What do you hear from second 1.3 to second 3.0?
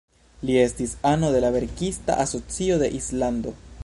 de la verkista asocio de